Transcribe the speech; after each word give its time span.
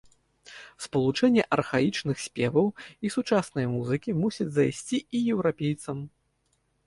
Спалучэнне 0.83 1.43
архаічных 1.57 2.17
спеваў 2.27 2.67
і 3.05 3.13
сучаснай 3.17 3.65
музыкі 3.75 4.17
мусіць 4.21 4.49
зайсці 4.55 4.97
і 5.19 5.25
еўрапейцам. 5.37 5.97